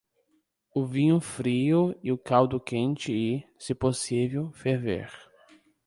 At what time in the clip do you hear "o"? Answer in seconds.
0.73-0.83, 2.11-2.17